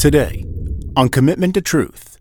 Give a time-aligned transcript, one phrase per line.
[0.00, 0.46] Today,
[0.96, 2.16] on Commitment to Truth.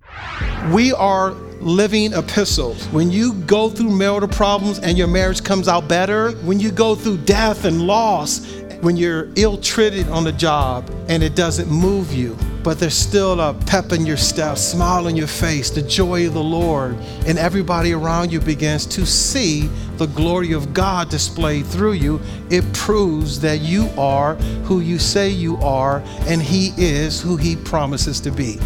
[0.73, 1.31] We are
[1.61, 2.85] living epistles.
[2.87, 6.93] When you go through marital problems and your marriage comes out better, when you go
[6.93, 8.45] through death and loss,
[8.81, 13.39] when you're ill treated on the job and it doesn't move you, but there's still
[13.41, 16.95] a pep in your step, smile on your face, the joy of the Lord,
[17.25, 22.63] and everybody around you begins to see the glory of God displayed through you, it
[22.73, 28.21] proves that you are who you say you are, and He is who He promises
[28.21, 28.59] to be.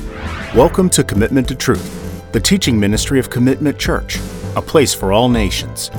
[0.55, 4.19] Welcome to Commitment to Truth, the teaching ministry of Commitment Church,
[4.55, 5.89] a place for all nations.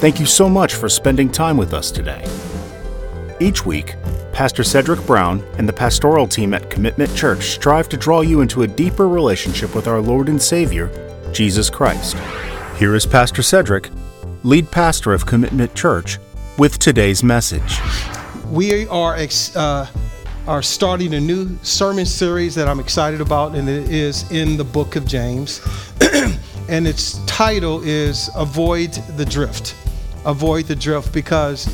[0.00, 2.24] Thank you so much for spending time with us today.
[3.40, 3.96] Each week,
[4.32, 8.62] Pastor Cedrick Brown and the pastoral team at Commitment Church strive to draw you into
[8.62, 10.88] a deeper relationship with our Lord and Savior,
[11.32, 12.16] Jesus Christ.
[12.76, 13.90] Here is Pastor Cedrick,
[14.44, 16.18] lead pastor of Commitment Church,
[16.58, 17.80] with today's message.
[18.50, 19.16] We are
[19.56, 19.86] uh,
[20.46, 24.64] are starting a new sermon series that I'm excited about, and it is in the
[24.64, 25.60] book of James.
[26.68, 29.74] and its title is Avoid the Drift.
[30.24, 31.66] Avoid the Drift because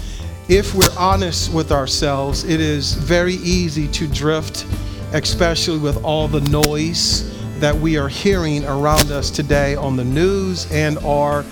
[0.50, 4.66] if we're honest with ourselves, it is very easy to drift,
[5.12, 7.24] especially with all the noise
[7.60, 11.44] that we are hearing around us today on the news and are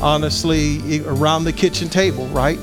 [0.00, 2.60] honestly around the kitchen table, right?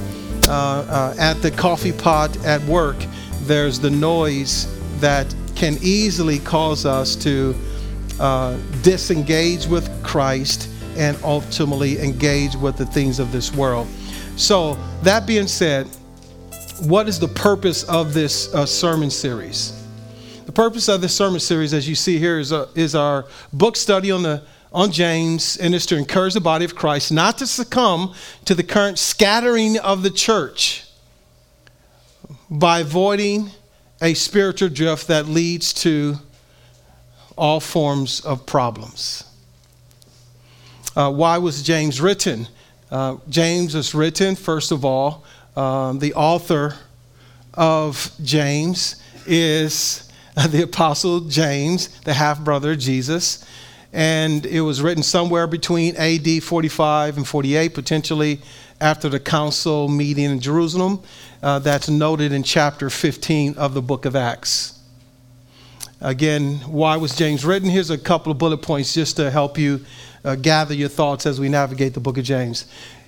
[0.48, 0.52] Uh,
[0.88, 2.95] uh, at the coffee pot at work,
[3.42, 4.70] there's the noise
[5.02, 7.53] that can easily cause us to
[8.17, 13.89] uh, disengage with Christ and ultimately engage with the things of this world.
[14.42, 15.86] So, that being said,
[16.80, 19.86] what is the purpose of this uh, sermon series?
[20.48, 23.25] The purpose of this sermon series, as you see here, is, a, uh, is our
[23.53, 24.42] book study on the
[24.73, 28.64] on James, and is to encourage the body of Christ not to succumb to the
[28.64, 30.88] current scattering of the church
[32.50, 33.52] by avoiding
[34.02, 36.16] a spiritual drift that leads to
[37.38, 39.23] all forms of problems.
[40.95, 42.48] Uh, why was James written?
[42.91, 45.23] Uh, James was written, first of all,
[45.55, 46.75] um, the author
[47.53, 50.11] of James is
[50.49, 53.45] the Apostle James, the half brother of Jesus.
[53.93, 58.41] And it was written somewhere between AD 45 and 48, potentially
[58.81, 61.02] after the council meeting in Jerusalem.
[61.41, 64.79] Uh, that's noted in chapter 15 of the book of Acts.
[66.02, 67.69] Again, why was James written?
[67.69, 69.85] Here's a couple of bullet points just to help you
[70.23, 72.65] uh, gather your thoughts as we navigate the book of James.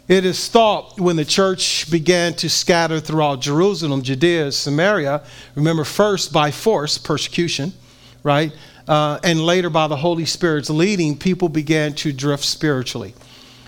[0.07, 5.23] It is thought when the church began to scatter throughout Jerusalem, Judea, Samaria,
[5.55, 7.71] remember, first by force, persecution,
[8.21, 8.51] right?
[8.85, 13.13] Uh, and later by the Holy Spirit's leading, people began to drift spiritually.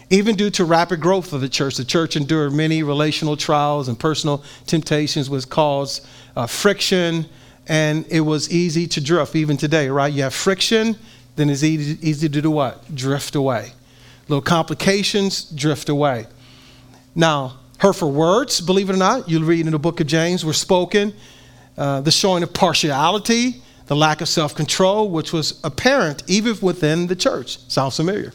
[0.10, 3.98] Even due to rapid growth of the church, the church endured many relational trials and
[3.98, 7.26] personal temptations, which caused uh, friction,
[7.68, 10.12] and it was easy to drift even today, right?
[10.12, 10.98] You have friction,
[11.36, 12.94] then it's easy, easy to do what?
[12.94, 13.74] Drift away.
[14.28, 16.28] Little complications, drift away.
[17.14, 20.54] Now, hurtful words, believe it or not, you'll read in the book of James, were
[20.54, 21.14] spoken.
[21.78, 27.08] Uh, the showing of partiality, the lack of self control, which was apparent even within
[27.08, 27.60] the church.
[27.70, 28.32] Sounds familiar,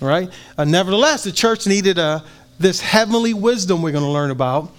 [0.00, 0.28] right?
[0.58, 2.20] Uh, nevertheless, the church needed a, uh,
[2.58, 4.70] this heavenly wisdom we're going to learn about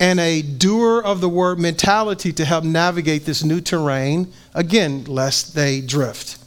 [0.00, 5.54] and a doer of the word mentality to help navigate this new terrain, again, lest
[5.54, 6.41] they drift.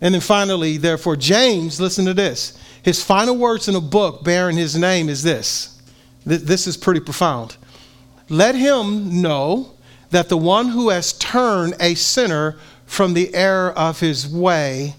[0.00, 2.58] And then finally, therefore, James, listen to this.
[2.82, 5.80] His final words in a book bearing his name is this.
[6.24, 7.56] This is pretty profound.
[8.28, 9.72] Let him know
[10.10, 12.56] that the one who has turned a sinner
[12.86, 14.94] from the error of his way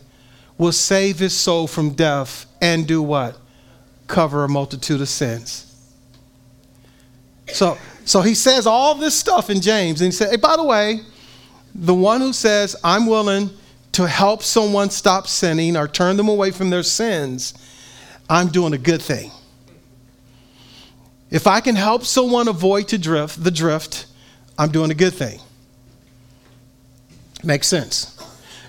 [0.58, 3.38] will save his soul from death and do what?
[4.08, 5.68] Cover a multitude of sins.
[7.48, 10.64] So, so he says all this stuff in James, and he said, hey, by the
[10.64, 11.02] way,
[11.74, 13.50] the one who says, I'm willing
[13.94, 17.54] to help someone stop sinning or turn them away from their sins,
[18.30, 19.32] I'm doing a good thing.
[21.30, 24.06] If I can help someone avoid to drift, the drift,
[24.58, 25.40] I'm doing a good thing.
[27.44, 28.18] Makes sense.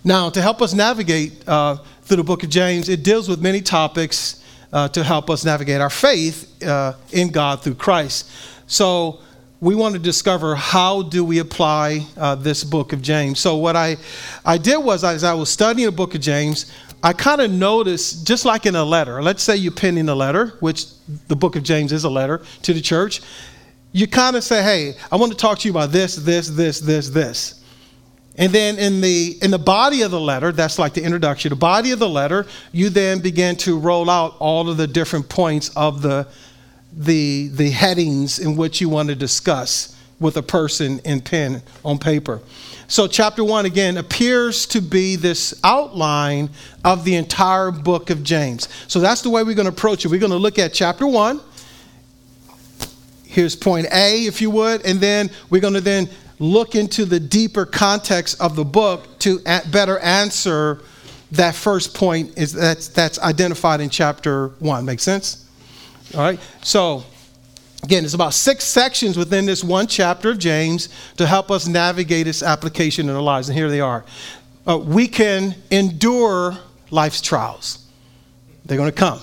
[0.05, 3.61] Now, to help us navigate uh, through the book of James, it deals with many
[3.61, 4.43] topics
[4.73, 8.31] uh, to help us navigate our faith uh, in God through Christ.
[8.67, 9.21] So,
[9.63, 13.39] we want to discover how do we apply uh, this book of James.
[13.39, 13.97] So what I,
[14.45, 18.27] I did was as I was studying the book of James, I kind of noticed,
[18.27, 20.87] just like in a letter, let's say you're penning a letter, which
[21.29, 23.21] the book of James is a letter to the church.
[23.93, 26.81] You kind of say, hey, I want to talk to you about this, this, this,
[26.81, 27.63] this, this.
[28.37, 31.57] And then in the in the body of the letter, that's like the introduction, the
[31.57, 35.69] body of the letter, you then begin to roll out all of the different points
[35.77, 36.27] of the
[36.95, 41.99] the, the headings in which you want to discuss with a person in pen on
[41.99, 42.41] paper.
[42.87, 46.51] So, chapter one again appears to be this outline
[46.85, 48.69] of the entire book of James.
[48.87, 50.09] So, that's the way we're going to approach it.
[50.09, 51.41] We're going to look at chapter one.
[53.25, 56.09] Here's point A, if you would, and then we're going to then
[56.39, 59.41] look into the deeper context of the book to
[59.71, 60.83] better answer
[61.31, 64.85] that first point is that's that's identified in chapter one.
[64.85, 65.42] Make sense?
[66.15, 66.39] All right.
[66.63, 67.05] So
[67.83, 72.27] again, it's about six sections within this one chapter of James to help us navigate
[72.27, 73.49] its application in our lives.
[73.49, 74.05] And here they are.
[74.67, 76.57] Uh, we can endure
[76.91, 77.87] life's trials.
[78.65, 79.21] They're going to come.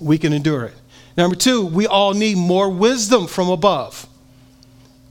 [0.00, 0.74] We can endure it.
[1.16, 4.06] Number two, we all need more wisdom from above.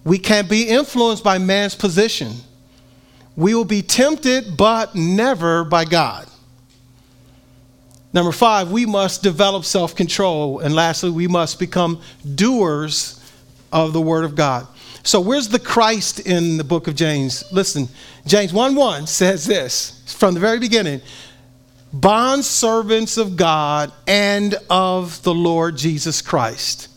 [0.04, 2.34] We can't be influenced by man's position.
[3.36, 6.28] We will be tempted, but never by God.
[8.16, 10.60] Number five, we must develop self control.
[10.60, 12.02] And lastly, we must become
[12.34, 13.22] doers
[13.74, 14.66] of the Word of God.
[15.04, 17.44] So, where's the Christ in the book of James?
[17.52, 17.90] Listen,
[18.26, 21.02] James 1 1 says this from the very beginning
[21.92, 26.88] bond servants of God and of the Lord Jesus Christ.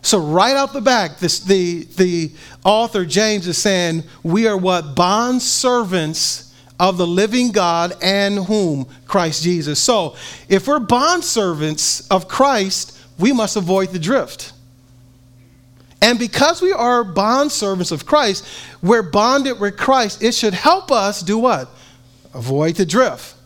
[0.00, 2.32] So right out the back, this, the, the
[2.62, 4.94] author James is saying, we are what?
[4.94, 6.43] Bond servants
[6.78, 8.86] of the living God and whom?
[9.06, 9.80] Christ Jesus.
[9.80, 10.16] So
[10.48, 14.52] if we're bond servants of Christ, we must avoid the drift.
[16.02, 18.46] And because we are bond servants of Christ,
[18.82, 21.68] we're bonded with Christ, it should help us do what?
[22.34, 23.36] Avoid the drift.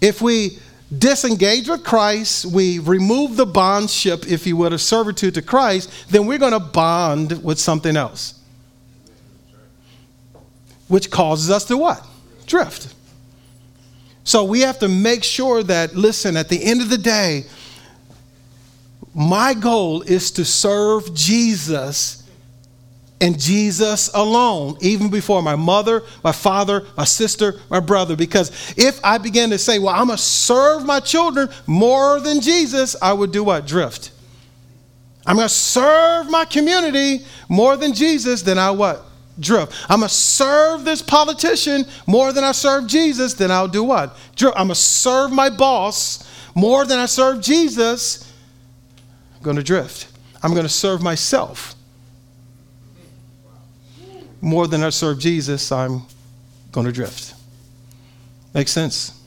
[0.00, 0.58] If we
[0.96, 6.26] disengage with Christ, we remove the bondship, if you would, of servitude to Christ, then
[6.26, 8.38] we're going to bond with something else.
[10.88, 12.06] Which causes us to what?
[12.52, 12.94] Drift.
[14.24, 17.46] So we have to make sure that, listen, at the end of the day,
[19.14, 22.28] my goal is to serve Jesus
[23.22, 28.16] and Jesus alone, even before my mother, my father, my sister, my brother.
[28.16, 32.42] Because if I begin to say, well, I'm going to serve my children more than
[32.42, 33.66] Jesus, I would do what?
[33.66, 34.10] Drift.
[35.24, 39.06] I'm going to serve my community more than Jesus, then I what?
[39.40, 39.72] Drift.
[39.88, 44.16] I'm going to serve this politician more than I serve Jesus, then I'll do what?
[44.36, 44.56] Drift.
[44.56, 48.30] I'm going to serve my boss more than I serve Jesus,
[49.36, 50.08] I'm going to drift.
[50.42, 51.74] I'm going to serve myself
[54.42, 56.02] more than I serve Jesus, I'm
[56.72, 57.34] going to drift.
[58.52, 59.18] Makes sense?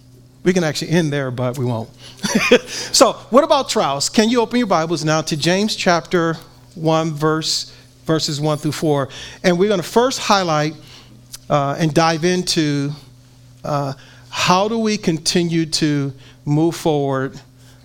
[0.44, 1.90] We can actually end there, but we won't.
[2.68, 4.10] so, what about trials?
[4.10, 6.36] Can you open your Bibles now to James chapter
[6.76, 7.75] 1, verse,
[8.06, 9.10] verses 1 through 4?
[9.44, 10.74] And we're going to first highlight
[11.50, 12.92] uh, and dive into
[13.64, 13.94] uh,
[14.30, 16.14] how do we continue to
[16.46, 17.40] move forward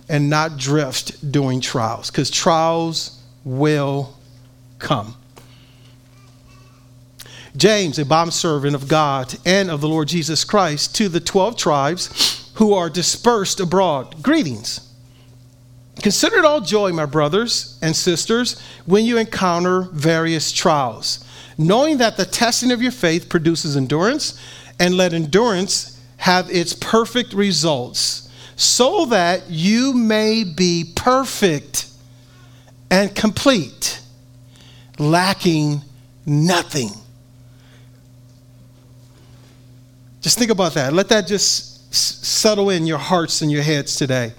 [0.09, 2.11] and not drift during trials?
[2.11, 4.17] Because trials will
[4.79, 5.15] come.
[7.55, 12.51] James, a bondservant of God and of the Lord Jesus Christ, to the 12 tribes
[12.55, 14.21] who are dispersed abroad.
[14.21, 14.90] Greetings.
[16.01, 21.23] Consider it all joy, my brothers and sisters, when you encounter various trials,
[21.57, 24.39] knowing that the testing of your faith produces endurance,
[24.79, 31.87] and let endurance have its perfect results, so that you may be perfect
[32.89, 34.01] and complete,
[34.97, 35.81] lacking
[36.25, 36.89] nothing.
[40.21, 40.93] Just think about that.
[40.93, 44.33] Let that just settle in your hearts and your heads today.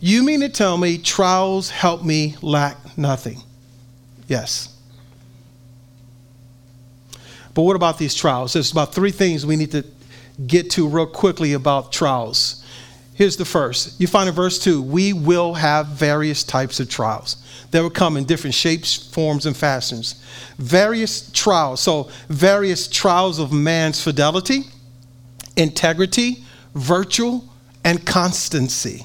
[0.00, 3.42] You mean to tell me trials help me lack nothing?
[4.26, 4.74] Yes.
[7.52, 8.54] But what about these trials?
[8.54, 9.84] There's about three things we need to
[10.46, 12.64] get to real quickly about trials.
[13.14, 14.00] Here's the first.
[14.00, 17.36] You find in verse 2 we will have various types of trials.
[17.70, 20.24] They will come in different shapes, forms, and fashions.
[20.56, 21.80] Various trials.
[21.80, 24.64] So, various trials of man's fidelity
[25.56, 27.42] integrity, virtue,
[27.84, 29.04] and constancy.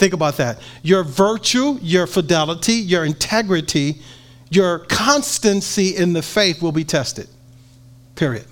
[0.00, 0.62] Think about that.
[0.82, 4.00] Your virtue, your fidelity, your integrity,
[4.48, 7.28] your constancy in the faith will be tested.
[8.16, 8.46] Period.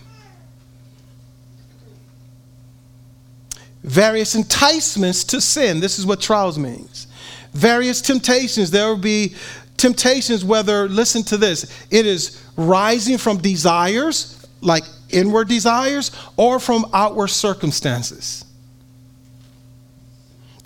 [3.83, 5.81] Various enticements to sin.
[5.81, 7.07] This is what trials means.
[7.55, 8.71] Various temptations.
[8.71, 9.35] There will be
[9.79, 16.85] temptations, whether, listen to this, it is rising from desires like inward desires or from
[16.93, 18.45] outward circumstances.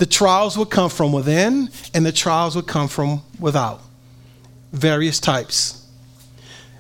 [0.03, 3.81] The trials would come from within and the trials would come from without.
[4.73, 5.87] Various types.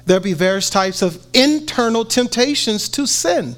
[0.06, 3.54] There'll be various types of internal temptations to sin.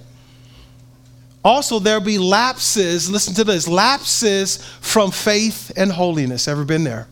[1.43, 6.47] Also, there'll be lapses, listen to this lapses from faith and holiness.
[6.47, 7.09] Ever been there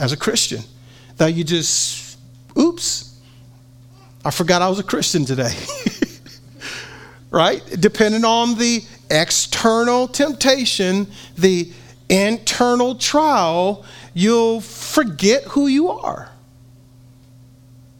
[0.00, 0.64] as a Christian?
[1.18, 2.18] That you just
[2.58, 3.20] oops,
[4.24, 5.54] I forgot I was a Christian today.
[7.30, 7.62] right?
[7.78, 11.72] Depending on the external temptation, the
[12.08, 13.84] internal trial,
[14.14, 16.30] you'll forget who you are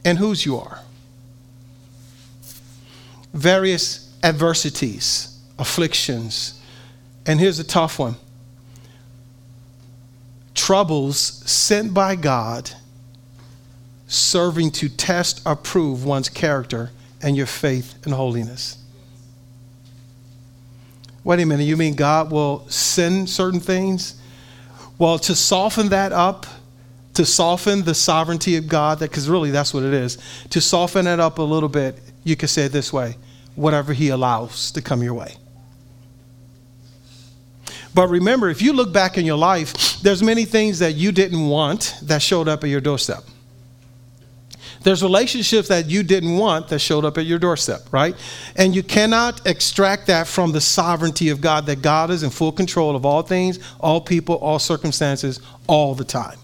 [0.05, 0.81] and whose you are.
[3.33, 6.61] Various adversities, afflictions,
[7.27, 8.17] and here's a tough one
[10.55, 12.71] troubles sent by God
[14.09, 16.91] serving to test or prove one's character
[17.23, 18.79] and your faith and holiness.
[21.29, 24.19] Wait a minute, you mean God will send certain things?
[24.97, 26.47] Well, to soften that up,
[27.13, 30.17] to soften the sovereignty of God, that because really that's what it is,
[30.49, 33.19] to soften it up a little bit, you could say it this way
[33.57, 35.35] whatever He allows to come your way.
[37.93, 41.47] But remember, if you look back in your life, there's many things that you didn't
[41.47, 43.23] want that showed up at your doorstep.
[44.83, 48.15] There's relationships that you didn't want that showed up at your doorstep, right?
[48.57, 52.53] And you cannot extract that from the sovereignty of God, that God is in full
[52.53, 56.39] control of all things, all people, all circumstances, all the time.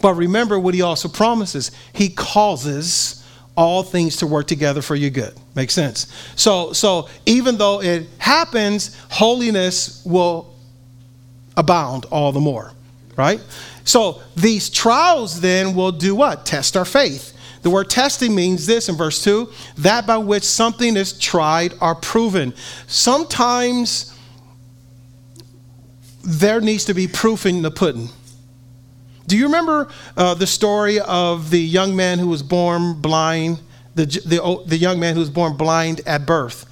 [0.00, 3.24] But remember what he also promises He causes
[3.56, 5.34] all things to work together for your good.
[5.56, 6.12] Makes sense.
[6.36, 10.54] So, so even though it happens, holiness will
[11.56, 12.72] abound all the more,
[13.16, 13.40] right?
[13.88, 16.44] So these trials then will do what?
[16.44, 17.32] Test our faith.
[17.62, 21.94] The word testing means this in verse 2 that by which something is tried or
[21.94, 22.52] proven.
[22.86, 24.14] Sometimes
[26.22, 28.10] there needs to be proof in the pudding.
[29.26, 33.58] Do you remember uh, the story of the young man who was born blind,
[33.94, 36.67] the, the, the young man who was born blind at birth?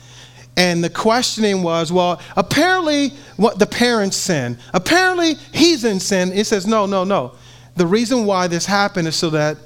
[0.56, 4.58] And the questioning was, well, apparently what the parents sin.
[4.72, 6.32] Apparently he's in sin.
[6.32, 7.32] It says, no, no, no.
[7.76, 9.58] The reason why this happened is so that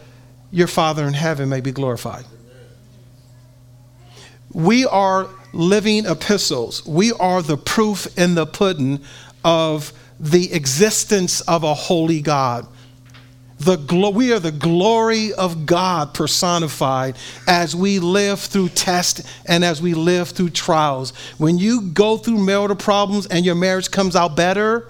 [0.51, 2.25] your Father in heaven may be glorified.
[4.53, 6.85] We are living epistles.
[6.85, 9.01] We are the proof in the pudding
[9.45, 12.67] of the existence of a holy God
[13.61, 19.63] the glo- we are the glory of God personified as we live through tests and
[19.63, 21.13] as we live through trials.
[21.37, 24.89] When you go through marital problems and your marriage comes out better,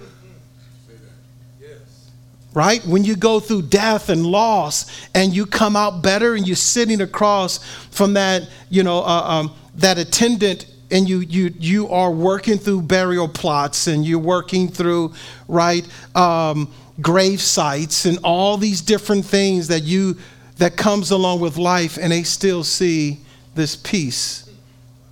[2.54, 2.84] right?
[2.86, 7.00] When you go through death and loss and you come out better and you're sitting
[7.00, 7.58] across
[7.90, 12.82] from that, you know, uh, um, that attendant and you you you are working through
[12.82, 15.12] burial plots and you're working through
[15.46, 15.86] right
[16.16, 20.16] um, grave sites and all these different things that you
[20.58, 23.18] that comes along with life and they still see
[23.54, 24.48] this peace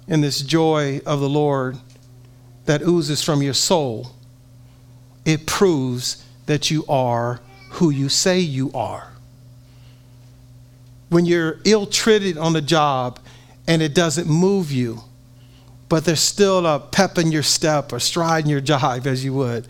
[0.07, 1.79] and this joy of the Lord
[2.67, 4.13] that oozes from your soul.
[5.25, 7.41] It proves that you are
[7.71, 9.13] who you say you are.
[11.09, 13.19] When you're ill treated on the job
[13.67, 15.03] and it doesn't move you
[15.89, 19.33] but there's still a pep in your step or stride in your jive as you
[19.35, 19.67] would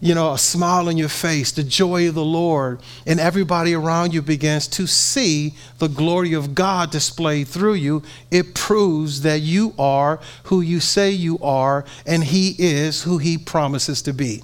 [0.00, 4.14] you know, a smile on your face, the joy of the Lord, and everybody around
[4.14, 9.74] you begins to see the glory of God displayed through you, it proves that you
[9.78, 14.42] are who you say you are, and He is who He promises to be.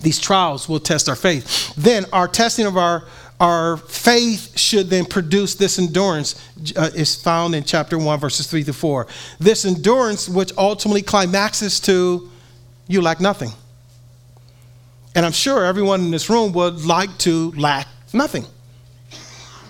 [0.00, 1.74] These trials will test our faith.
[1.74, 3.04] Then, our testing of our
[3.40, 6.40] our faith should then produce this endurance
[6.76, 9.08] uh, is found in chapter 1 verses 3 to 4
[9.40, 12.30] this endurance which ultimately climaxes to
[12.86, 13.50] you lack nothing
[15.14, 18.44] and I'm sure everyone in this room would like to lack nothing.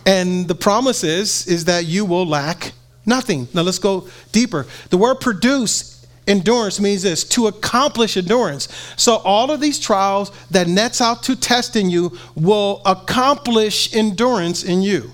[0.06, 2.72] And the promise is, is that you will lack
[3.06, 3.48] nothing.
[3.54, 4.66] Now let's go deeper.
[4.90, 8.68] The word produce endurance means this to accomplish endurance.
[8.96, 14.82] So all of these trials that nets out to testing you will accomplish endurance in
[14.82, 15.10] you.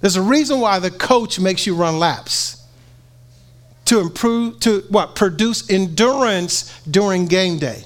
[0.00, 2.58] There's a reason why the coach makes you run laps.
[3.86, 5.14] To improve to what?
[5.14, 7.84] Produce endurance during game day.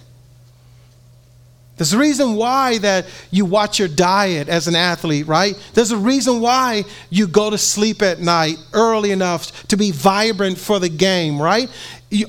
[1.77, 5.55] There's a reason why that you watch your diet as an athlete, right?
[5.75, 10.57] There's a reason why you go to sleep at night early enough to be vibrant
[10.59, 11.71] for the game, right?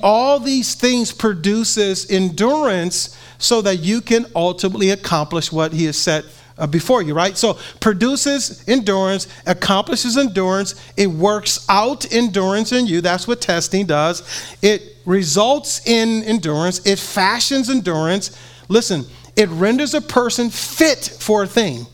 [0.02, 6.24] all these things produces endurance so that you can ultimately accomplish what he has set
[6.58, 7.38] uh, before you, right?
[7.38, 13.00] So produces endurance, accomplishes endurance, it works out endurance in you.
[13.00, 14.56] That's what testing does.
[14.60, 18.36] It results in endurance, it fashions endurance.
[18.68, 19.06] Listen,
[19.38, 21.86] it renders a person fit for a thing.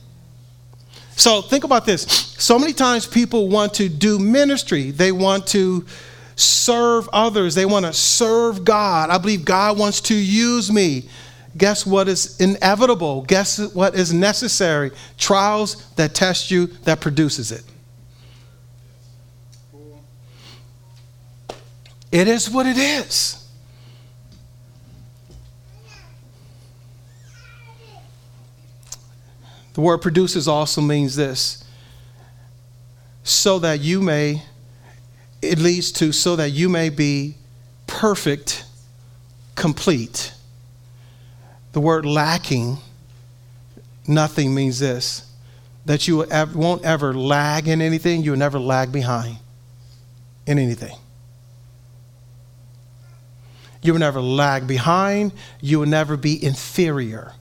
[1.14, 2.02] So think about this.
[2.38, 5.84] So many times people want to do ministry, they want to
[6.36, 9.10] serve others, they want to serve God.
[9.10, 11.06] I believe God wants to use me.
[11.56, 13.22] guess what is inevitable?
[13.22, 14.90] Guess what is necessary?
[15.18, 17.62] Trials that test you, that produces it.
[22.10, 23.43] It is what it is.
[29.74, 31.64] The word produces also means this
[33.24, 34.42] so that you may,
[35.42, 37.34] it leads to so that you may be
[37.86, 38.64] perfect,
[39.56, 40.32] complete.
[41.72, 42.78] The word lacking,
[44.06, 45.30] nothing means this
[45.86, 49.36] that you won't ever lag in anything, you'll never lag behind
[50.46, 50.96] in anything.
[53.82, 57.32] You will never lag behind, you will never be inferior.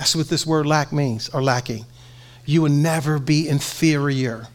[0.00, 1.84] That's what this word lack means, or lacking.
[2.46, 4.46] You will never be inferior.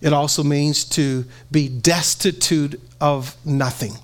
[0.00, 3.94] It also means to be destitute of nothing.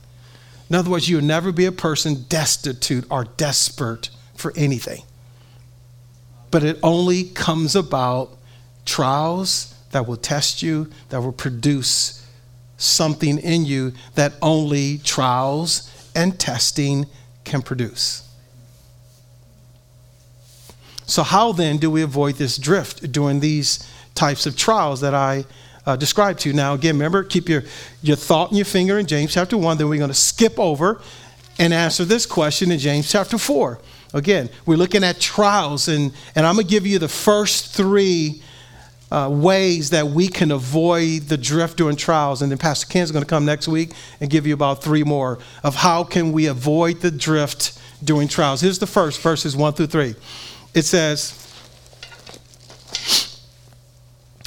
[0.69, 5.05] In other words, you'll never be a person destitute or desperate for anything.
[6.51, 8.37] But it only comes about
[8.85, 12.27] trials that will test you, that will produce
[12.77, 17.07] something in you that only trials and testing
[17.45, 18.29] can produce.
[21.07, 25.45] So, how then do we avoid this drift during these types of trials that I
[25.85, 26.55] uh, described to you?
[26.55, 27.65] Now, again, remember, keep your,
[28.03, 29.77] your thought and your finger in James chapter 1.
[29.77, 31.03] Then we're going to skip over
[31.59, 33.79] and answer this question in James chapter 4.
[34.15, 38.43] Again, we're looking at trials, and, and I'm going to give you the first three
[39.15, 42.43] uh, ways that we can avoid the drift during trials.
[42.43, 45.39] And then Pastor Ken's going to come next week and give you about three more
[45.63, 48.61] of how can we avoid the drift during trials.
[48.61, 50.17] Here's the first, verses 1 through 3.
[50.75, 51.41] It says,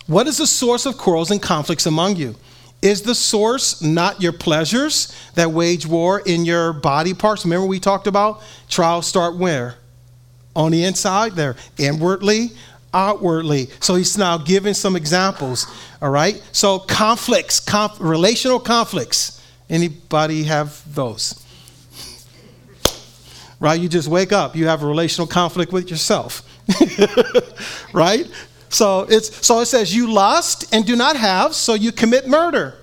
[0.06, 2.36] What is the source of quarrels and conflicts among you?
[2.82, 7.46] Is the source not your pleasures that wage war in your body parts?
[7.46, 9.76] Remember, we talked about trials start where?
[10.58, 12.52] On the inside, they're inwardly
[12.94, 13.70] outwardly.
[13.80, 15.68] So he's now giving some examples.
[16.02, 16.42] All right.
[16.52, 19.44] So conflicts, conf- relational conflicts.
[19.70, 21.44] Anybody have those?
[23.60, 23.80] Right?
[23.80, 26.44] You just wake up, you have a relational conflict with yourself.
[27.94, 28.28] right?
[28.70, 32.76] So it's so it says you lust and do not have, so you commit murder.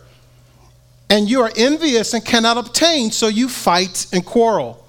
[1.10, 4.84] And you are envious and cannot obtain, so you fight and quarrel.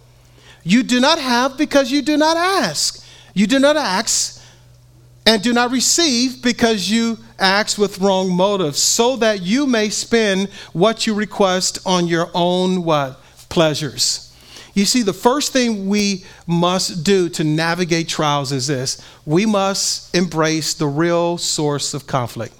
[0.63, 3.05] You do not have because you do not ask.
[3.33, 4.34] You do not ask
[5.25, 10.49] and do not receive because you ask with wrong motives, so that you may spend
[10.73, 13.17] what you request on your own what
[13.49, 14.21] pleasures.
[14.73, 20.13] You see, the first thing we must do to navigate trials is this we must
[20.13, 22.53] embrace the real source of conflict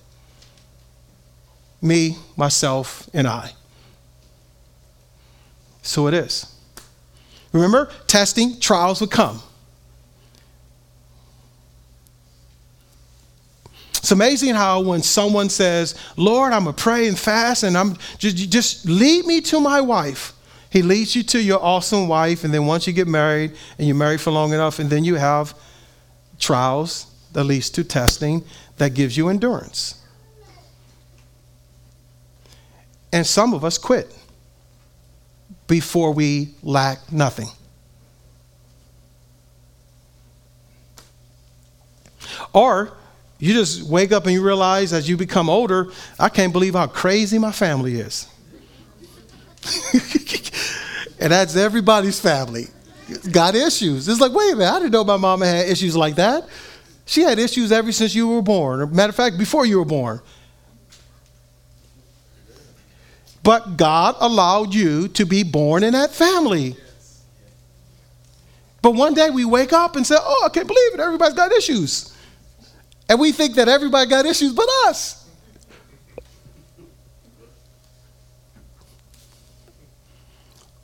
[1.81, 3.51] me, myself, and I.
[5.83, 6.51] So it is.
[7.51, 9.41] Remember, testing, trials would come.
[14.05, 17.97] It's amazing how when someone says, Lord, I'm going to pray and fast and I'm
[18.19, 20.33] just, just lead me to my wife.
[20.69, 23.95] He leads you to your awesome wife, and then once you get married and you're
[23.95, 25.55] married for long enough, and then you have
[26.37, 28.43] trials that leads to testing
[28.77, 29.99] that gives you endurance.
[33.11, 34.15] And some of us quit
[35.65, 37.49] before we lack nothing.
[42.53, 42.95] Or
[43.39, 46.87] you just wake up and you realize as you become older, I can't believe how
[46.87, 48.27] crazy my family is.
[51.19, 52.67] and that's everybody's family.
[53.31, 54.07] Got issues.
[54.07, 56.47] It's like, wait a minute, I didn't know my mama had issues like that.
[57.05, 58.93] She had issues ever since you were born.
[58.95, 60.21] Matter of fact, before you were born.
[63.43, 66.75] But God allowed you to be born in that family.
[68.81, 70.99] But one day we wake up and say, oh, I can't believe it.
[70.99, 72.14] Everybody's got issues.
[73.07, 75.25] And we think that everybody got issues but us.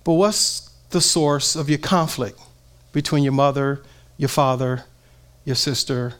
[0.03, 2.39] But what's the source of your conflict
[2.91, 3.81] between your mother,
[4.17, 4.85] your father,
[5.45, 6.15] your sister,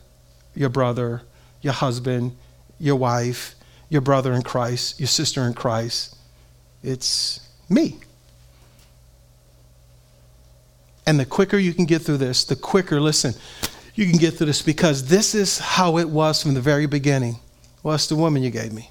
[0.56, 1.24] your brother,
[1.62, 2.38] your husband,
[2.80, 3.56] your wife,
[3.90, 6.16] your brother in Christ, your sister in Christ?
[6.84, 7.98] It's me.
[11.06, 13.34] And the quicker you can get through this, the quicker, listen,
[13.95, 17.38] you can get through this because this is how it was from the very beginning.
[17.82, 18.89] What's the woman you gave me?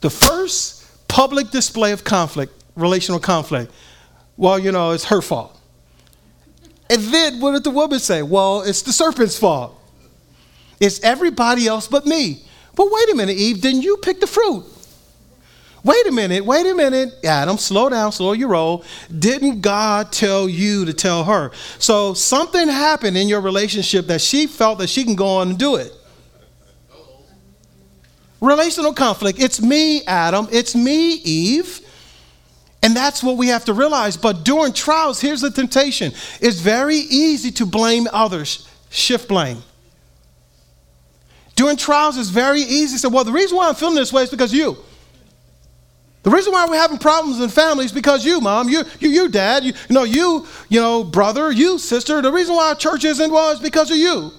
[0.00, 3.72] The first public display of conflict, relational conflict,
[4.36, 5.58] well, you know, it's her fault.
[6.90, 8.22] And then what did the woman say?
[8.22, 9.80] Well, it's the serpent's fault.
[10.80, 12.44] It's everybody else but me.
[12.76, 14.64] But wait a minute, Eve, didn't you pick the fruit?
[15.84, 17.14] Wait a minute, wait a minute.
[17.24, 18.82] Adam, slow down, slow your roll.
[19.16, 21.52] Didn't God tell you to tell her?
[21.78, 25.58] So something happened in your relationship that she felt that she can go on and
[25.58, 25.92] do it.
[28.40, 29.38] Relational conflict.
[29.38, 30.48] It's me, Adam.
[30.50, 31.80] It's me, Eve.
[32.82, 34.16] And that's what we have to realize.
[34.16, 39.62] But during trials, here's the temptation it's very easy to blame others, shift blame.
[41.56, 44.22] During trials, it's very easy to say, well, the reason why I'm feeling this way
[44.22, 44.78] is because you.
[46.24, 49.62] The reason why we're having problems in families because you, mom, you, you, you, dad,
[49.62, 52.22] you, you know, you, you know, brother, you, sister.
[52.22, 54.30] The reason why our church isn't well is because of you.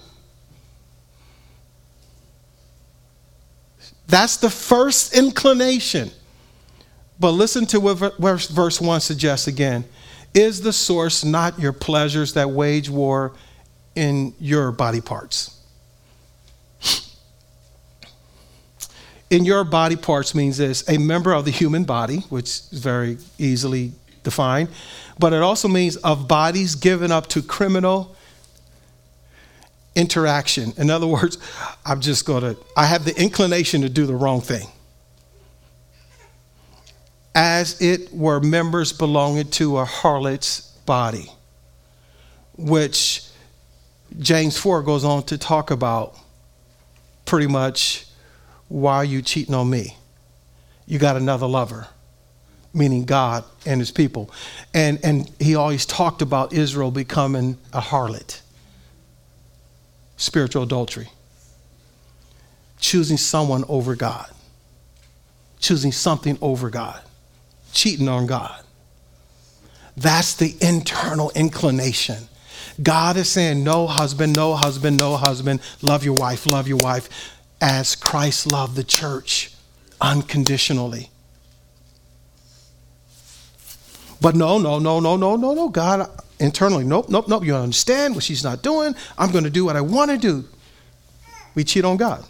[4.07, 6.09] That's the first inclination.
[7.19, 9.85] But listen to what verse 1 suggests again.
[10.33, 13.33] Is the source not your pleasures that wage war
[13.95, 15.54] in your body parts?
[19.35, 23.17] In your body parts means this a member of the human body, which is very
[23.37, 23.91] easily
[24.23, 24.69] defined,
[25.19, 28.15] but it also means of bodies given up to criminal
[29.93, 30.71] interaction.
[30.77, 31.37] In other words,
[31.85, 34.67] I'm just going to, I have the inclination to do the wrong thing.
[37.33, 41.29] As it were members belonging to a harlot's body,
[42.57, 43.27] which
[44.17, 46.17] James 4 goes on to talk about
[47.25, 48.05] pretty much
[48.67, 49.97] why are you cheating on me?
[50.85, 51.87] You got another lover,
[52.73, 54.29] meaning God and his people.
[54.73, 58.41] And, and he always talked about Israel becoming a harlot,
[60.17, 61.09] spiritual adultery,
[62.79, 64.29] choosing someone over God,
[65.59, 67.01] choosing something over God,
[67.73, 68.61] cheating on God.
[69.97, 72.27] That's the internal inclination.
[72.83, 75.61] God is saying, No husband, no husband, no husband.
[75.81, 77.34] Love your wife, love your wife
[77.67, 79.51] as Christ loved the church
[79.99, 81.09] unconditionally.
[84.21, 85.69] But no, no, no, no, no, no, no.
[85.69, 86.07] God
[86.39, 87.43] internally, nope, nope, nope.
[87.43, 88.93] You don't understand what she's not doing.
[89.17, 90.45] I'm going to do what I want to do.
[91.55, 92.23] We cheat on God.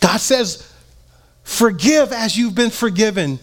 [0.00, 0.70] God says,
[1.44, 3.38] forgive as you've been forgiven.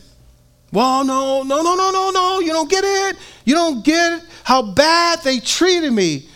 [0.71, 2.39] Well, no, no, no, no, no, no.
[2.39, 3.17] You don't get it.
[3.45, 6.29] You don't get how bad they treated me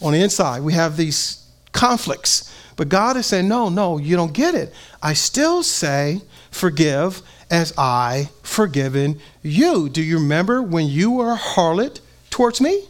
[0.00, 0.62] on the inside.
[0.62, 2.52] We have these conflicts.
[2.76, 4.72] But God is saying, no, no, you don't get it.
[5.02, 9.88] I still say, forgive as I forgiven you.
[9.88, 12.86] Do you remember when you were a harlot towards me?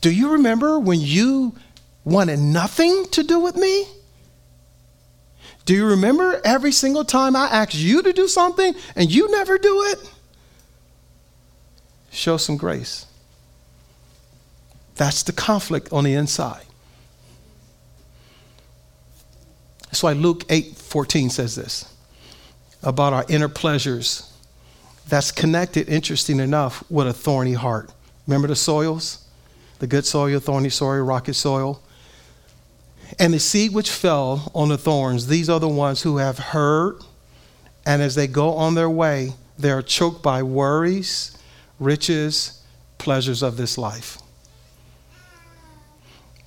[0.00, 1.54] Do you remember when you
[2.04, 3.86] wanted nothing to do with me?
[5.64, 9.56] Do you remember every single time I asked you to do something and you never
[9.56, 10.10] do it?
[12.10, 13.06] Show some grace.
[14.96, 16.64] That's the conflict on the inside.
[19.86, 21.92] That's why Luke 8 14 says this
[22.82, 24.30] about our inner pleasures.
[25.08, 27.90] That's connected, interesting enough, with a thorny heart.
[28.26, 29.26] Remember the soils?
[29.78, 31.82] The good soil, thorny soil, rocky soil.
[33.18, 37.00] And the seed which fell on the thorns, these are the ones who have heard,
[37.86, 41.36] and as they go on their way, they are choked by worries,
[41.78, 42.62] riches,
[42.98, 44.18] pleasures of this life.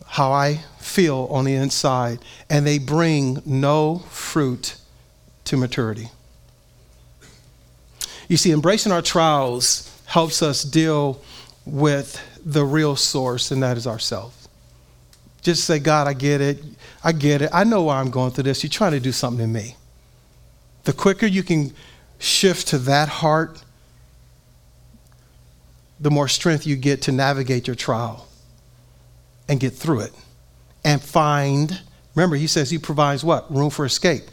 [0.05, 4.77] How I feel on the inside, and they bring no fruit
[5.45, 6.09] to maturity.
[8.27, 11.21] You see, embracing our trials helps us deal
[11.65, 14.36] with the real source, and that is ourselves.
[15.47, 16.61] Just say, God, I get it.
[17.01, 17.49] I get it.
[17.53, 18.63] I know why I'm going through this.
[18.63, 19.77] You're trying to do something in me.
[20.83, 21.73] The quicker you can
[22.19, 23.63] shift to that heart,
[26.01, 28.27] the more strength you get to navigate your trial
[29.47, 30.11] and get through it
[30.83, 31.79] and find.
[32.13, 33.49] Remember, he says he provides what?
[33.49, 34.23] Room for escape.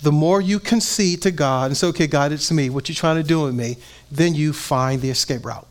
[0.00, 3.16] The more you concede to God and say, okay, God, it's me, what you trying
[3.16, 3.76] to do with me,
[4.10, 5.68] then you find the escape route.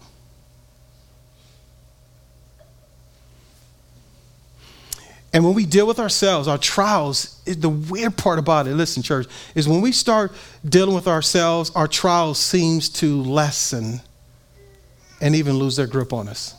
[5.33, 9.27] And when we deal with ourselves, our trials, the weird part about it, listen, church,
[9.55, 10.33] is when we start
[10.67, 14.01] dealing with ourselves, our trials seems to lessen
[15.21, 16.53] and even lose their grip on us.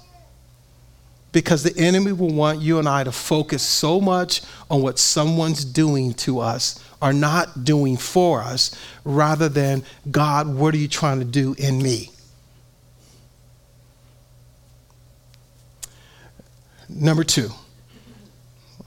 [1.32, 5.64] Because the enemy will want you and I to focus so much on what someone's
[5.64, 11.18] doing to us or not doing for us, rather than, God, what are you trying
[11.18, 12.10] to do in me?
[16.88, 17.50] Number two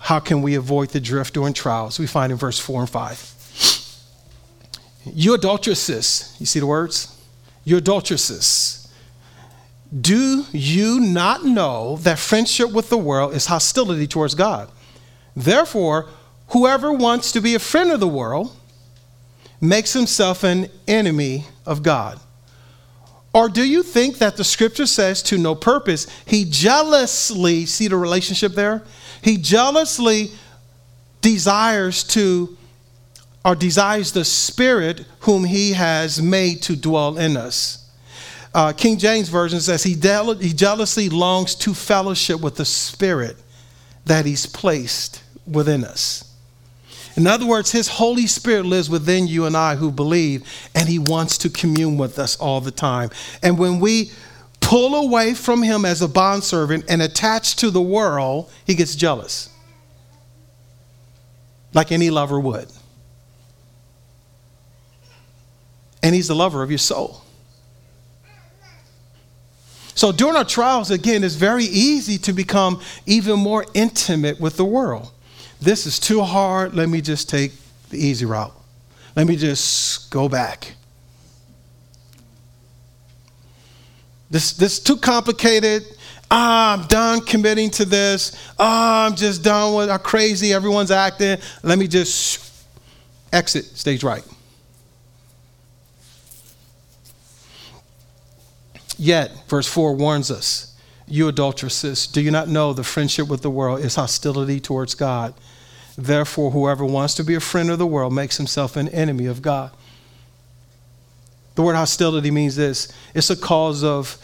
[0.05, 1.97] how can we avoid the drift during trials?
[1.97, 3.33] We find in verse 4 and 5.
[5.11, 7.19] You adulteresses, you see the words?
[7.63, 8.87] You adulteresses,
[9.99, 14.69] Do you not know that friendship with the world is hostility towards God?
[15.35, 16.07] Therefore,
[16.49, 18.55] whoever wants to be a friend of the world
[19.59, 22.19] makes himself an enemy of God.
[23.33, 27.97] Or do you think that the scripture says to no purpose, he jealously, see the
[27.97, 28.83] relationship there?
[29.25, 30.29] He jealously
[31.19, 32.55] desires to,
[33.43, 37.89] or desires the spirit whom he has made to dwell in us.
[38.53, 43.35] Uh, King James Version says he, he jealously longs to fellowship with the spirit
[44.05, 46.31] that he's placed within us.
[47.17, 50.43] In other words, His Holy Spirit lives within you and I who believe,
[50.75, 53.09] and He wants to commune with us all the time.
[53.41, 54.11] And when we
[54.65, 59.49] pull away from Him as a bondservant and attach to the world, He gets jealous,
[61.73, 62.67] like any lover would.
[66.03, 67.21] And He's the lover of your soul.
[69.93, 74.65] So during our trials, again, it's very easy to become even more intimate with the
[74.65, 75.11] world
[75.61, 76.73] this is too hard.
[76.73, 77.51] Let me just take
[77.89, 78.53] the easy route.
[79.15, 80.73] Let me just go back.
[84.35, 85.85] This this too complicated.
[86.29, 88.35] Ah, I'm done committing to this.
[88.59, 91.37] Ah, I'm just done with how crazy everyone's acting.
[91.63, 92.53] Let me just
[93.31, 94.25] exit stage right.
[98.97, 100.75] Yet, verse 4 warns us
[101.07, 105.33] you adulteresses, do you not know the friendship with the world is hostility towards God?
[105.97, 109.41] Therefore, whoever wants to be a friend of the world makes himself an enemy of
[109.41, 109.71] God.
[111.55, 114.17] The word hostility means this it's a cause of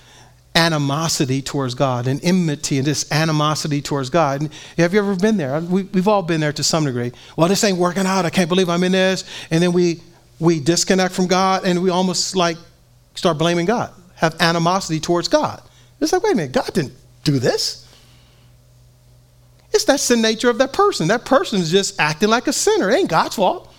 [0.54, 4.42] animosity towards God and enmity and this animosity towards God.
[4.42, 5.60] And have you ever been there?
[5.62, 7.14] We, have all been there to some degree.
[7.38, 8.26] Well, this ain't working out.
[8.26, 9.24] I can't believe I'm in this.
[9.50, 10.02] And then we,
[10.40, 12.58] we disconnect from God and we almost like
[13.16, 15.62] start blaming God, have animosity towards God.
[16.02, 17.88] It's like, wait a minute, God didn't do this.
[19.72, 21.08] It's that's the nature of that person.
[21.08, 22.90] That person is just acting like a sinner.
[22.90, 23.71] It ain't God's fault.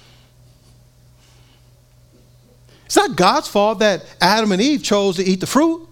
[2.92, 5.88] It's not God's fault that Adam and Eve chose to eat the fruit.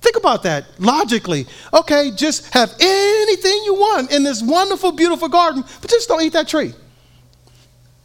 [0.00, 1.48] Think about that logically.
[1.74, 6.34] Okay, just have anything you want in this wonderful, beautiful garden, but just don't eat
[6.34, 6.72] that tree.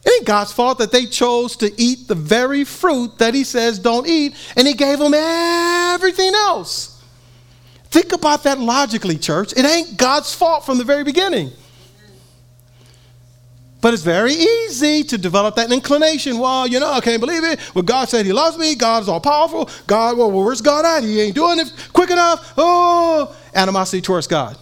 [0.03, 3.77] It ain't God's fault that they chose to eat the very fruit that He says
[3.77, 7.03] don't eat, and He gave them everything else.
[7.91, 9.53] Think about that logically, church.
[9.55, 11.51] It ain't God's fault from the very beginning.
[13.83, 16.39] But it's very easy to develop that inclination.
[16.39, 17.59] Well, you know, I can't believe it.
[17.75, 18.73] Well, God said He loves me.
[18.73, 19.69] God is all powerful.
[19.85, 21.03] God, well, where's God at?
[21.03, 22.53] He ain't doing it quick enough.
[22.57, 24.57] Oh, animosity towards God.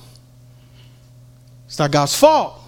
[1.67, 2.61] It's not God's fault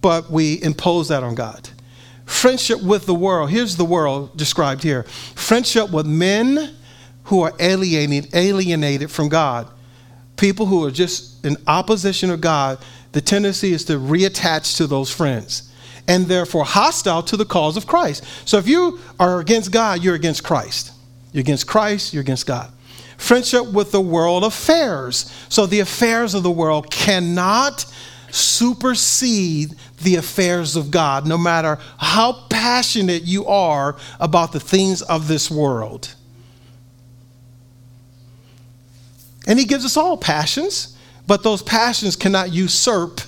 [0.00, 1.68] but we impose that on God.
[2.26, 3.50] Friendship with the world.
[3.50, 5.02] Here's the world described here
[5.34, 6.76] friendship with men
[7.24, 9.68] who are alienated, alienated from God.
[10.36, 12.78] People who are just in opposition of God,
[13.12, 15.70] the tendency is to reattach to those friends
[16.06, 18.24] and therefore hostile to the cause of Christ.
[18.44, 20.92] So if you are against God, you're against Christ.
[21.32, 22.70] You're against Christ, you're against God.
[23.16, 25.32] Friendship with the world affairs.
[25.48, 27.84] So the affairs of the world cannot
[28.30, 35.28] supersede the affairs of God, no matter how passionate you are about the things of
[35.28, 36.14] this world.
[39.46, 40.96] And He gives us all passions,
[41.30, 43.20] but those passions cannot usurp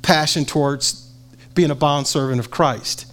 [0.00, 1.10] passion towards
[1.56, 3.12] being a bondservant of Christ.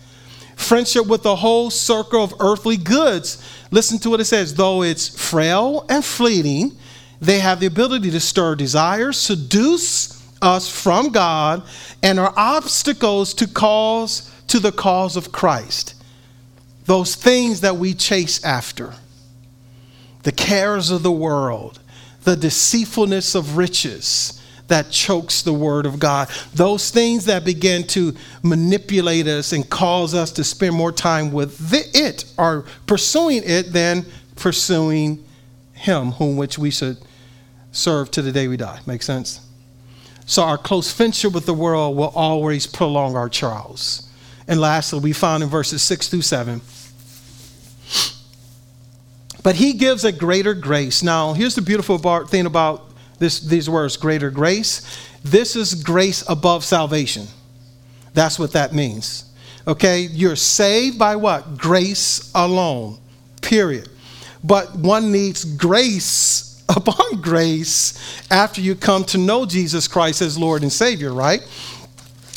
[0.55, 3.43] Friendship with the whole circle of earthly goods.
[3.71, 4.53] Listen to what it says.
[4.53, 6.77] Though it's frail and fleeting,
[7.19, 11.63] they have the ability to stir desires, seduce us from God
[12.03, 15.95] and are obstacles to cause to the cause of Christ.
[16.85, 18.93] Those things that we chase after.
[20.21, 21.79] The cares of the world,
[22.29, 26.29] the deceitfulness of riches that chokes the word of God.
[26.53, 28.13] Those things that begin to
[28.43, 34.05] manipulate us and cause us to spend more time with it or pursuing it than
[34.35, 35.25] pursuing
[35.73, 36.97] him whom which we should
[37.71, 38.79] serve to the day we die.
[38.85, 39.41] Make sense?
[40.27, 44.07] So our close friendship with the world will always prolong our trials.
[44.47, 46.61] And lastly, we found in verses 6 through 7.
[49.43, 51.01] But he gives a greater grace.
[51.01, 54.81] Now, here's the beautiful thing about this, these words greater grace.
[55.23, 57.27] This is grace above salvation.
[58.13, 59.25] That's what that means.
[59.67, 60.01] Okay?
[60.01, 61.57] You're saved by what?
[61.57, 62.97] Grace alone,
[63.41, 63.89] period.
[64.43, 70.61] But one needs grace upon grace after you come to know Jesus Christ as Lord
[70.61, 71.41] and Savior, right?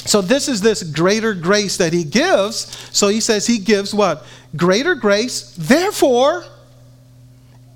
[0.05, 2.77] So this is this greater grace that he gives.
[2.97, 4.27] So he says he gives what?
[4.57, 5.55] Greater grace.
[5.57, 6.45] Therefore,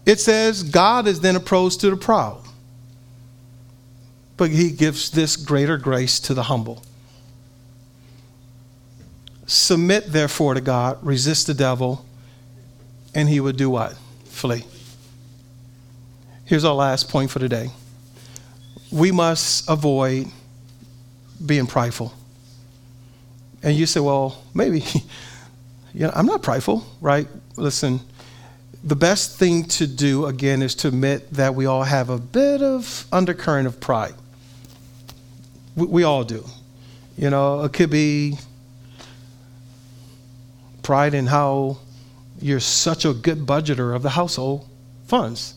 [0.06, 2.42] it says God is then opposed to the proud,
[4.36, 6.82] but he gives this greater grace to the humble.
[9.46, 12.04] Submit therefore to God, resist the devil,
[13.14, 13.96] and he would do what?
[14.24, 14.64] Flee.
[16.44, 17.70] Here's our last point for today.
[18.92, 20.28] We must avoid
[21.44, 22.14] being prideful.
[23.62, 24.80] And you say, well, maybe,
[25.94, 27.26] you know, I'm not prideful, right?
[27.56, 28.00] Listen,
[28.82, 32.62] the best thing to do, again, is to admit that we all have a bit
[32.62, 34.14] of undercurrent of pride.
[35.74, 36.44] We, we all do.
[37.16, 38.38] You know, it could be
[40.82, 41.78] pride in how
[42.40, 44.68] you're such a good budgeter of the household
[45.06, 45.54] funds.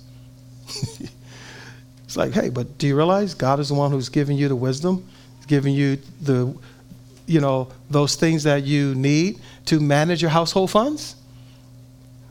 [2.03, 4.55] it's like, hey, but do you realize God is the one who's giving you the
[4.55, 5.07] wisdom,
[5.47, 6.55] giving you the,
[7.27, 11.15] you know, those things that you need to manage your household funds?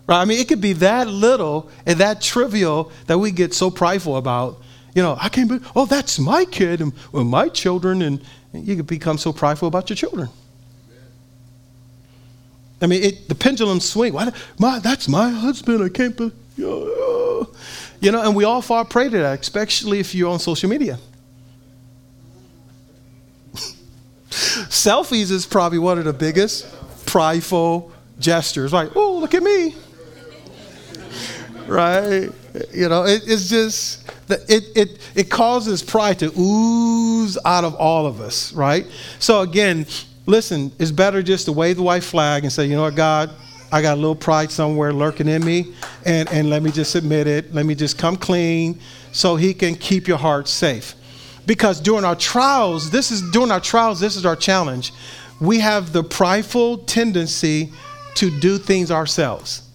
[0.08, 0.22] Right?
[0.22, 4.16] I mean, it could be that little and that trivial that we get so prideful
[4.16, 4.60] about.
[4.94, 8.20] You know, I can't believe, oh, that's my kid and well, my children, and,
[8.54, 10.30] and you could become so prideful about your children.
[12.80, 14.14] I mean, it, the pendulum swing.
[14.14, 15.84] Why, my, that's my husband.
[15.84, 16.32] I can't believe.
[18.00, 20.98] You know, and we all fall prey to that, especially if you're on social media.
[24.30, 26.66] Selfies is probably one of the biggest
[27.06, 28.72] prideful gestures.
[28.72, 29.74] Like, oh, look at me.
[31.68, 32.30] Right?
[32.72, 38.06] You know, it, it's just, it, it, it causes pride to ooze out of all
[38.06, 38.86] of us, right?
[39.18, 39.86] So again,
[40.26, 43.30] listen, it's better just to wave the white flag and say, you know what, God,
[43.70, 45.74] I got a little pride somewhere lurking in me,
[46.06, 47.52] and, and let me just admit it.
[47.52, 48.80] Let me just come clean
[49.12, 50.94] so He can keep your heart safe.
[51.44, 54.92] Because during our trials, this is during our trials, this is our challenge.
[55.40, 57.72] We have the prideful tendency
[58.14, 59.67] to do things ourselves.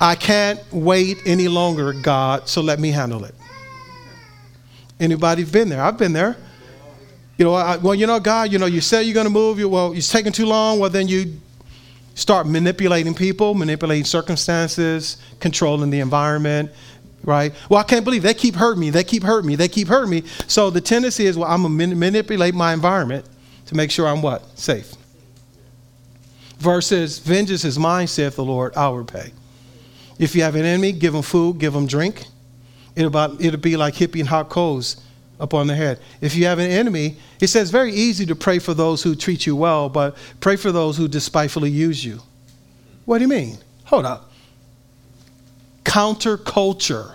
[0.00, 3.34] I can't wait any longer, God, so let me handle it.
[5.00, 5.82] Anybody been there?
[5.82, 6.36] I've been there.
[7.36, 9.58] You know, I, well, you know, God, you know, you said you're going to move.
[9.58, 10.80] You, well, it's taking too long.
[10.80, 11.40] Well, then you
[12.14, 16.72] start manipulating people, manipulating circumstances, controlling the environment,
[17.22, 17.54] right?
[17.68, 18.90] Well, I can't believe they keep hurting me.
[18.90, 19.54] They keep hurting me.
[19.54, 20.24] They keep hurting me.
[20.48, 23.24] So the tendency is, well, I'm going to manipulate my environment
[23.66, 24.58] to make sure I'm what?
[24.58, 24.92] Safe.
[26.58, 29.32] Versus, vengeance is mine, saith the Lord, I'll repay.
[30.18, 32.26] If you have an enemy, give them food, give them drink.
[32.96, 34.96] It'll, about, it'll be like hippie and hot coals
[35.38, 36.00] upon the head.
[36.20, 39.46] If you have an enemy, it says very easy to pray for those who treat
[39.46, 42.20] you well, but pray for those who despitefully use you.
[43.04, 43.58] What do you mean?
[43.84, 44.32] Hold up.
[45.84, 47.14] Counterculture.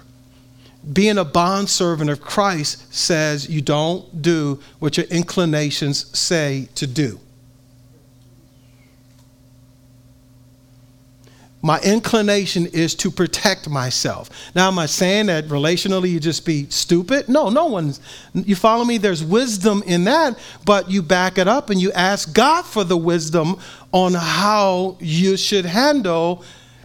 [0.91, 7.19] Being a bondservant of Christ says you don't do what your inclinations say to do.
[11.63, 14.29] My inclination is to protect myself.
[14.53, 17.29] Now, am I saying that relationally you just be stupid?
[17.29, 18.01] No, no one's.
[18.33, 18.97] You follow me?
[18.97, 22.97] There's wisdom in that, but you back it up and you ask God for the
[22.97, 23.57] wisdom
[23.93, 26.43] on how you should handle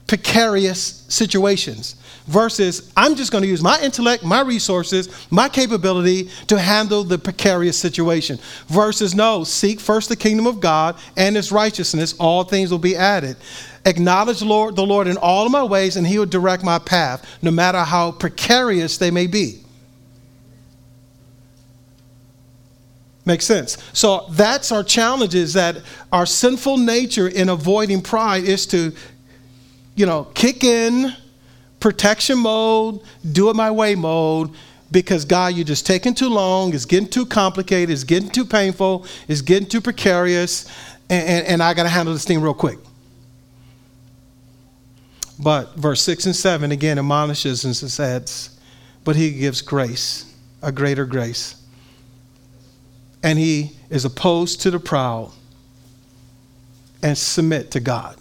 [0.08, 1.94] precarious situations
[2.26, 7.18] versus I'm just going to use my intellect, my resources, my capability to handle the
[7.18, 8.38] precarious situation.
[8.68, 12.96] Versus no, seek first the kingdom of God and his righteousness, all things will be
[12.96, 13.36] added.
[13.84, 17.26] Acknowledge Lord, the Lord in all of my ways, and he will direct my path,
[17.40, 19.62] no matter how precarious they may be.
[23.24, 23.76] Makes sense.
[23.92, 28.92] So that's our challenge is that our sinful nature in avoiding pride is to,
[29.98, 31.12] you know, kick in
[31.80, 33.00] protection mode,
[33.32, 34.50] do it my way mode,
[34.92, 39.06] because God, you're just taking too long, it's getting too complicated, it's getting too painful,
[39.26, 40.66] it's getting too precarious,
[41.11, 42.78] and, and, and I got to handle this thing real quick.
[45.37, 48.56] But verse 6 and 7 again admonishes and says,
[49.02, 50.32] But he gives grace,
[50.62, 51.56] a greater grace.
[53.22, 55.32] And he is opposed to the proud
[57.02, 58.16] and submit to God.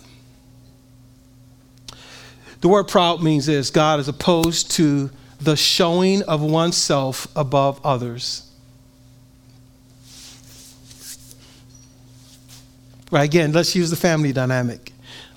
[2.62, 8.44] The word proud means this God is opposed to the showing of oneself above others.
[13.10, 14.92] Right, again, let's use the family dynamic.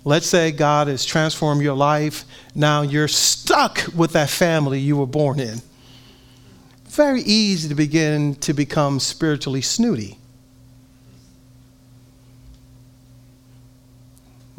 [0.05, 2.25] Let's say God has transformed your life.
[2.55, 5.61] Now you're stuck with that family you were born in.
[6.87, 10.20] Very easy to begin to become spiritually snooty.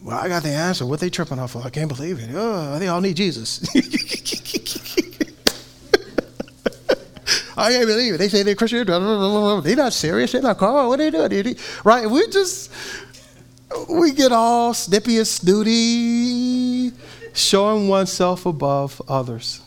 [0.04, 0.86] Well, I got the answer.
[0.86, 1.66] What they tripping off of?
[1.66, 2.30] I can't believe it.
[2.34, 3.64] Oh, they all need Jesus.
[7.58, 8.18] I can't believe it.
[8.18, 8.88] They say they're Christian.
[8.88, 10.32] They're not serious.
[10.32, 10.90] They're not called.
[10.90, 11.56] What are they doing?
[11.84, 12.10] Right?
[12.10, 12.72] We just
[13.90, 16.92] we get all snippy and snooty.
[17.34, 19.62] Showing oneself above others.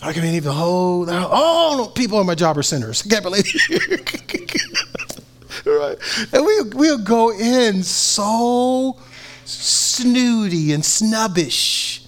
[0.00, 3.02] I can't believe even hold all people on my job are sinners.
[3.04, 3.46] I can't believe
[5.78, 5.98] right.
[6.32, 8.96] And we we'll go in so
[9.44, 12.04] snooty and snubbish,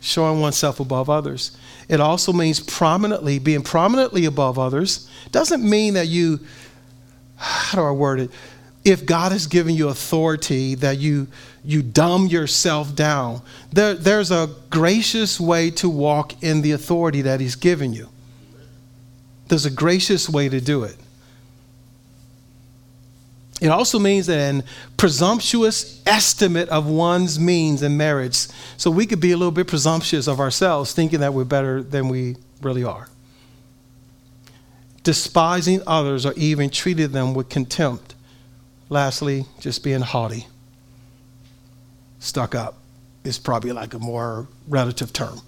[0.00, 1.56] showing oneself above others.
[1.88, 5.10] It also means prominently, being prominently above others.
[5.32, 6.38] Doesn't mean that you,
[7.36, 8.30] how do I word it?
[8.84, 11.26] If God has given you authority, that you
[11.62, 13.42] you dumb yourself down.
[13.70, 18.08] There, there's a gracious way to walk in the authority that He's given you.
[19.48, 20.96] There's a gracious way to do it.
[23.60, 24.64] It also means an
[24.96, 28.48] presumptuous estimate of one's means and merits.
[28.76, 32.08] So we could be a little bit presumptuous of ourselves, thinking that we're better than
[32.08, 33.08] we really are.
[35.02, 38.14] Despising others or even treating them with contempt.
[38.88, 40.46] Lastly, just being haughty
[42.18, 42.76] stuck up
[43.24, 45.40] is probably like a more relative term.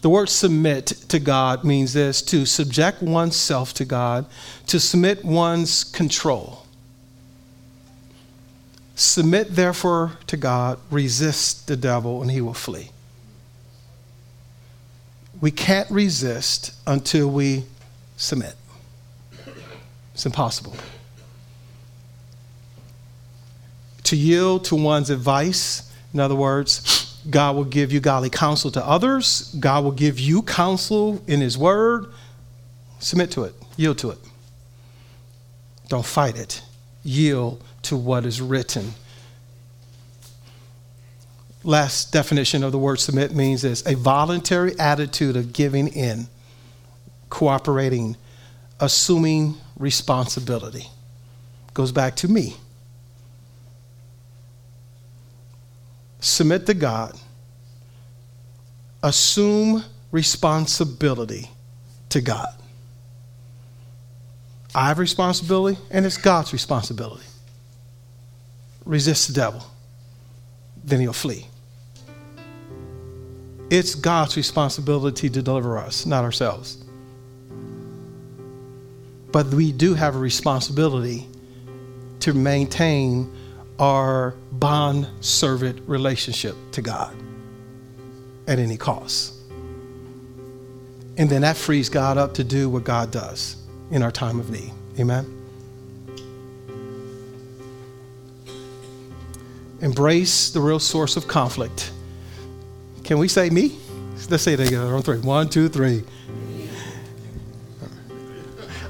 [0.00, 4.26] The word submit to God means this to subject oneself to God,
[4.66, 6.64] to submit one's control.
[8.94, 12.90] Submit therefore to God, resist the devil, and he will flee.
[15.40, 17.64] We can't resist until we
[18.16, 18.54] submit.
[20.14, 20.74] It's impossible
[24.08, 25.92] to yield to one's advice.
[26.14, 26.97] In other words,
[27.30, 29.54] God will give you godly counsel to others.
[29.58, 32.06] God will give you counsel in His Word.
[32.98, 34.18] Submit to it, yield to it.
[35.88, 36.62] Don't fight it.
[37.02, 38.92] Yield to what is written.
[41.64, 46.28] Last definition of the word submit means this a voluntary attitude of giving in,
[47.30, 48.16] cooperating,
[48.80, 50.86] assuming responsibility.
[51.74, 52.56] Goes back to me.
[56.20, 57.18] Submit to God,
[59.02, 61.50] assume responsibility
[62.10, 62.48] to God.
[64.74, 67.24] I have responsibility, and it's God's responsibility.
[68.84, 69.64] Resist the devil,
[70.84, 71.46] then he'll flee.
[73.70, 76.78] It's God's responsibility to deliver us, not ourselves.
[79.30, 81.28] But we do have a responsibility
[82.20, 83.30] to maintain
[83.78, 87.14] our bond servant relationship to God
[88.46, 89.34] at any cost.
[91.16, 93.56] And then that frees God up to do what God does
[93.90, 94.72] in our time of need.
[94.98, 95.34] Amen.
[99.80, 101.92] Embrace the real source of conflict.
[103.04, 103.78] Can we say me?
[104.28, 105.18] Let's say it together on three.
[105.18, 106.04] One, two, three.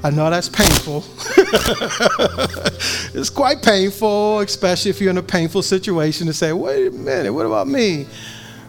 [0.02, 1.04] I know that's painful.
[3.14, 7.32] it's quite painful, especially if you're in a painful situation to say, wait a minute,
[7.32, 8.06] what about me?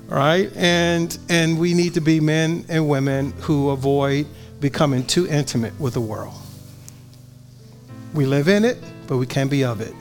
[0.08, 0.52] Right?
[0.56, 4.28] And and we need to be men and women who avoid
[4.60, 6.34] becoming too intimate with the world.
[8.14, 8.78] We live in it,
[9.08, 9.94] but we can't be of it.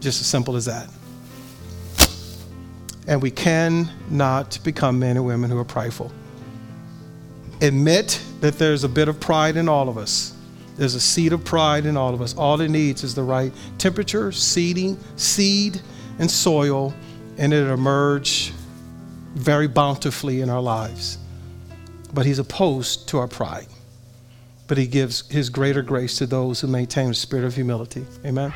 [0.00, 0.88] Just as simple as that.
[3.06, 6.12] And we cannot become men and women who are prideful.
[7.60, 10.34] Admit that there's a bit of pride in all of us.
[10.78, 12.36] There's a seed of pride in all of us.
[12.36, 15.82] All it needs is the right temperature, seeding, seed,
[16.20, 16.94] and soil,
[17.36, 18.52] and it'll emerge
[19.34, 21.18] very bountifully in our lives.
[22.14, 23.66] But He's opposed to our pride.
[24.68, 28.06] But He gives His greater grace to those who maintain a spirit of humility.
[28.24, 28.54] Amen.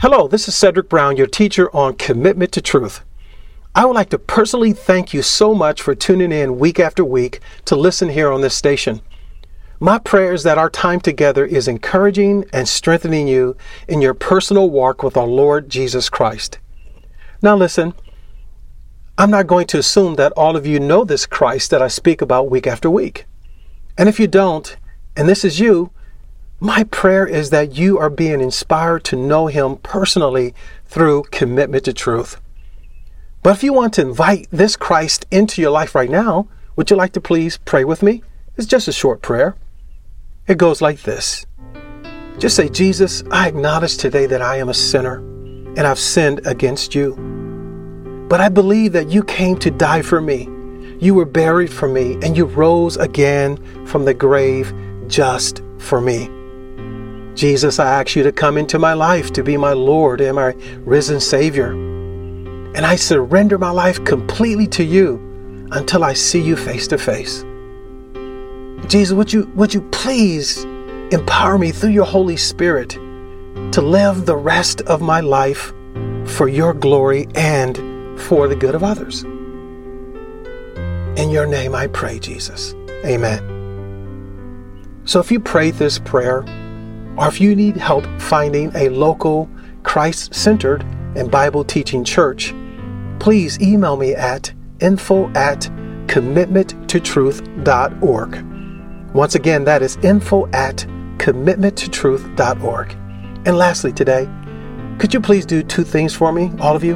[0.00, 3.00] Hello, this is Cedrick Brown, your teacher on commitment to truth.
[3.74, 7.40] I would like to personally thank you so much for tuning in week after week
[7.64, 9.00] to listen here on this station.
[9.80, 13.56] My prayer is that our time together is encouraging and strengthening you
[13.86, 16.58] in your personal walk with our Lord Jesus Christ.
[17.42, 17.94] Now, listen,
[19.16, 22.20] I'm not going to assume that all of you know this Christ that I speak
[22.20, 23.26] about week after week.
[23.96, 24.76] And if you don't,
[25.16, 25.92] and this is you,
[26.58, 30.56] my prayer is that you are being inspired to know Him personally
[30.86, 32.40] through commitment to truth.
[33.44, 36.96] But if you want to invite this Christ into your life right now, would you
[36.96, 38.24] like to please pray with me?
[38.56, 39.54] It's just a short prayer.
[40.48, 41.46] It goes like this
[42.38, 46.94] Just say, Jesus, I acknowledge today that I am a sinner and I've sinned against
[46.94, 47.14] you.
[48.28, 50.48] But I believe that you came to die for me.
[51.00, 54.74] You were buried for me and you rose again from the grave
[55.06, 56.30] just for me.
[57.34, 60.54] Jesus, I ask you to come into my life to be my Lord and my
[60.78, 61.72] risen Savior
[62.74, 67.44] and I surrender my life completely to you until I see you face to face.
[68.86, 70.64] Jesus, would you, would you please
[71.10, 72.96] empower me through your Holy Spirit
[73.72, 75.72] to live the rest of my life
[76.26, 77.76] for your glory and
[78.20, 79.22] for the good of others.
[81.18, 82.74] In your name I pray, Jesus.
[83.04, 83.56] Amen.
[85.04, 86.42] So if you prayed this prayer,
[87.16, 89.48] or if you need help finding a local
[89.82, 90.82] Christ centered
[91.16, 92.54] and Bible teaching church,
[93.18, 95.62] please email me at info at
[96.06, 98.47] commitmenttotruth.org.
[99.18, 100.76] Once again, that is info at
[101.16, 102.92] commitmenttotruth.org.
[103.46, 104.28] And lastly, today,
[105.00, 106.94] could you please do two things for me, all of you?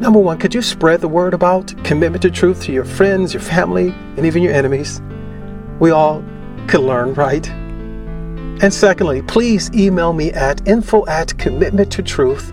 [0.00, 3.40] Number one, could you spread the word about commitment to truth to your friends, your
[3.40, 3.88] family,
[4.18, 5.00] and even your enemies?
[5.78, 6.22] We all
[6.68, 7.48] could learn, right?
[7.48, 12.52] And secondly, please email me at info at commitment to truth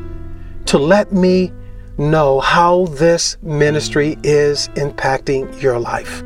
[0.67, 1.51] to let me
[1.97, 6.23] know how this ministry is impacting your life.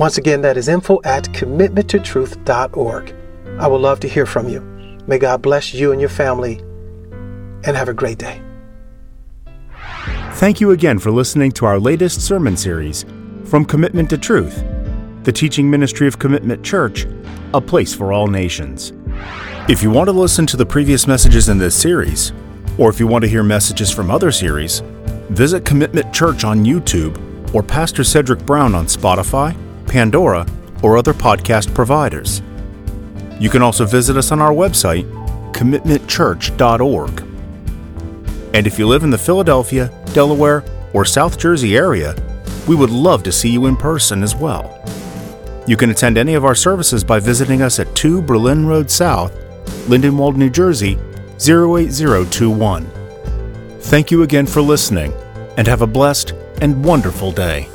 [0.00, 3.14] Once again, that is info at commitmenttotruth.org.
[3.58, 4.62] I would love to hear from you.
[5.06, 6.56] May God bless you and your family,
[7.64, 8.40] and have a great day.
[10.36, 13.04] Thank you again for listening to our latest sermon series,
[13.44, 14.64] From Commitment to Truth,
[15.24, 17.06] the teaching ministry of Commitment Church,
[17.52, 18.94] a place for all nations.
[19.68, 22.32] If you want to listen to the previous messages in this series,
[22.78, 24.80] or if you want to hear messages from other series,
[25.28, 29.54] visit Commitment Church on YouTube or Pastor Cedrick Brown on Spotify,
[29.90, 30.46] Pandora,
[30.82, 32.40] or other podcast providers.
[33.40, 35.04] You can also visit us on our website,
[35.52, 37.20] commitmentchurch.org.
[38.54, 40.64] And if you live in the Philadelphia, Delaware,
[40.94, 42.14] or South Jersey area,
[42.68, 44.76] we would love to see you in person as well.
[45.66, 49.32] You can attend any of our services by visiting us at 2 Berlin Road South,
[49.88, 50.98] Lindenwold, New Jersey
[51.38, 52.86] 08021.
[53.80, 55.12] Thank you again for listening,
[55.56, 57.68] and have a blessed and wonderful day.